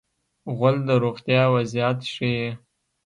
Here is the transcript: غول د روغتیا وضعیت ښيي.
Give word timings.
غول 0.55 0.77
د 0.87 0.89
روغتیا 1.03 1.43
وضعیت 1.53 1.99
ښيي. 2.13 2.47